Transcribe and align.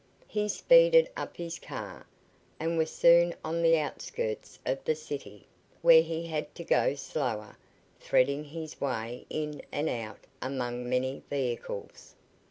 He 0.27 0.47
speeded 0.49 1.11
up 1.15 1.37
his 1.37 1.59
car, 1.59 2.07
and 2.59 2.75
was 2.75 2.89
soon 2.89 3.35
on 3.45 3.61
the 3.61 3.77
outskirts 3.77 4.57
of 4.65 4.83
the 4.83 4.95
city, 4.95 5.45
where 5.83 6.01
he 6.01 6.25
had 6.25 6.55
to 6.55 6.63
go 6.63 6.95
slower, 6.95 7.55
threading 7.99 8.45
his 8.45 8.81
way 8.81 9.27
in 9.29 9.61
and 9.71 9.87
out 9.87 10.25
among 10.41 10.89
many 10.89 11.21
vehicles. 11.29 12.15